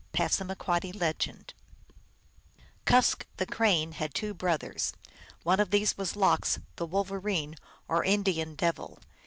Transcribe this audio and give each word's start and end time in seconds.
(Passamaquoddy.) 0.13 0.93
Kusk, 2.85 3.27
the 3.37 3.45
Crane, 3.45 3.91
had 3.91 4.15
two 4.15 4.33
brothers. 4.33 4.93
One 5.43 5.59
of 5.59 5.69
these 5.69 5.95
was 5.95 6.15
Lox, 6.15 6.57
the 6.77 6.87
Wolverine, 6.87 7.53
or 7.87 8.03
Indian 8.03 8.55
Devil. 8.55 8.97